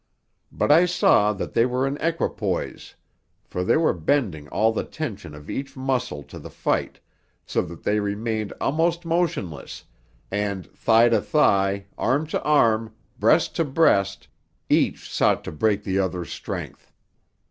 But 0.51 0.71
I 0.71 0.87
saw 0.87 1.31
that 1.31 1.53
they 1.53 1.63
were 1.63 1.85
in 1.85 1.95
equipoise, 1.97 2.95
for 3.45 3.63
they 3.63 3.77
were 3.77 3.93
bending 3.93 4.47
all 4.49 4.71
the 4.73 4.83
tension 4.83 5.35
of 5.35 5.47
each 5.47 5.77
muscle 5.77 6.23
to 6.23 6.39
the 6.39 6.49
fight, 6.49 6.99
so 7.45 7.61
that 7.61 7.83
they 7.83 7.99
remained 7.99 8.51
almost 8.59 9.05
motionless, 9.05 9.83
and, 10.31 10.65
thigh 10.75 11.09
to 11.09 11.21
thigh, 11.21 11.85
arm 11.99 12.25
to 12.33 12.41
arm, 12.41 12.95
breast 13.19 13.55
to 13.57 13.63
breast, 13.63 14.27
each 14.71 15.07
sought 15.07 15.43
to 15.43 15.51
break 15.51 15.83
the 15.83 15.99
other's 15.99 16.31
strength. 16.33 16.91